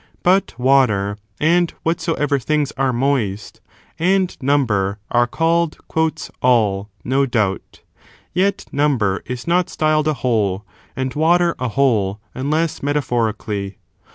[0.23, 3.61] But water, and whatsoever things are moist,
[3.99, 5.77] and number, are called"
[6.41, 7.81] all," no doubt;
[8.33, 13.77] yet number is not styled a whole, and water a whole, unless metaphorically.